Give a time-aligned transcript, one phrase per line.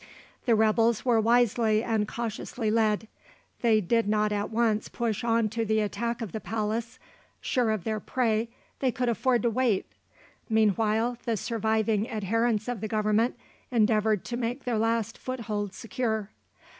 [0.47, 3.07] The rebels were wisely and cautiously led.
[3.61, 6.97] They did not at once push on to the attack of the palace;
[7.39, 9.85] sure of their prey they could afford to wait.
[10.49, 13.37] Meanwhile the surviving adherents of the Government
[13.69, 16.31] endeavoured to make their last foothold secure.